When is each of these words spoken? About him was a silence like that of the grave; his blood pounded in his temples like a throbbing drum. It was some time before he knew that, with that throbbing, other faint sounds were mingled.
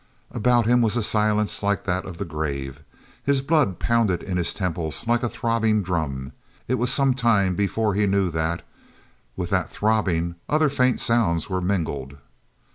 About 0.31 0.65
him 0.65 0.81
was 0.81 0.97
a 0.97 1.03
silence 1.03 1.61
like 1.61 1.83
that 1.83 2.05
of 2.05 2.17
the 2.17 2.25
grave; 2.25 2.81
his 3.23 3.43
blood 3.43 3.77
pounded 3.77 4.23
in 4.23 4.35
his 4.35 4.51
temples 4.51 5.05
like 5.05 5.21
a 5.21 5.29
throbbing 5.29 5.83
drum. 5.83 6.31
It 6.67 6.79
was 6.79 6.91
some 6.91 7.13
time 7.13 7.53
before 7.55 7.93
he 7.93 8.07
knew 8.07 8.31
that, 8.31 8.63
with 9.35 9.51
that 9.51 9.69
throbbing, 9.69 10.37
other 10.49 10.69
faint 10.69 10.99
sounds 10.99 11.51
were 11.51 11.61
mingled. 11.61 12.17